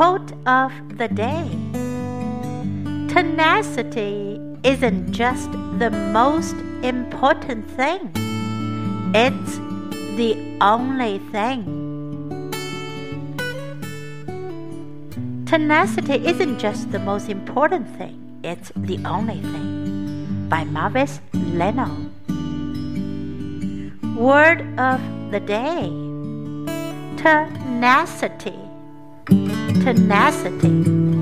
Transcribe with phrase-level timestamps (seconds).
[0.00, 1.46] Quote of the day
[3.12, 8.10] Tenacity isn't just the most important thing,
[9.14, 9.58] it's
[10.16, 11.66] the only thing.
[15.44, 20.46] Tenacity isn't just the most important thing, it's the only thing.
[20.48, 21.90] By Mavis Leno.
[24.16, 24.98] Word of
[25.30, 25.92] the day
[27.18, 28.56] Tenacity.
[29.80, 31.19] Tenacity.